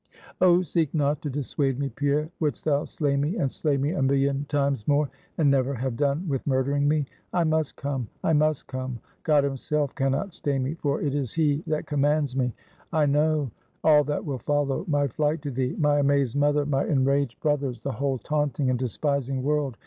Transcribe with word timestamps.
"Oh 0.41 0.63
seek 0.63 0.95
not 0.95 1.21
to 1.21 1.29
dissuade 1.29 1.77
me, 1.77 1.89
Pierre. 1.89 2.27
Wouldst 2.39 2.65
thou 2.65 2.85
slay 2.85 3.15
me, 3.17 3.35
and 3.37 3.51
slay 3.51 3.77
me 3.77 3.91
a 3.91 4.01
million 4.01 4.45
times 4.49 4.87
more? 4.87 5.11
and 5.37 5.51
never 5.51 5.75
have 5.75 5.95
done 5.95 6.27
with 6.27 6.47
murdering 6.47 6.87
me? 6.87 7.05
I 7.33 7.43
must 7.43 7.75
come! 7.75 8.07
I 8.23 8.33
must 8.33 8.65
come! 8.65 8.97
God 9.21 9.43
himself 9.43 9.93
can 9.93 10.13
not 10.13 10.33
stay 10.33 10.57
me, 10.57 10.73
for 10.73 10.99
it 11.03 11.13
is 11.13 11.33
He 11.33 11.61
that 11.67 11.85
commands 11.85 12.35
me. 12.35 12.51
I 12.91 13.05
know 13.05 13.51
all 13.83 14.03
that 14.05 14.25
will 14.25 14.39
follow 14.39 14.85
my 14.87 15.07
flight 15.07 15.43
to 15.43 15.51
thee; 15.51 15.75
my 15.77 15.99
amazed 15.99 16.35
mother, 16.35 16.65
my 16.65 16.83
enraged 16.83 17.39
brothers, 17.39 17.81
the 17.81 17.91
whole 17.91 18.17
taunting 18.17 18.71
and 18.71 18.79
despising 18.79 19.43
world. 19.43 19.77